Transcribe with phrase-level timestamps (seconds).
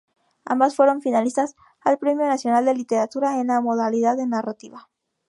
[0.45, 4.89] Ambas fueron finalistas al Premio Nacional de Literatura en la modalidad de Narrativa.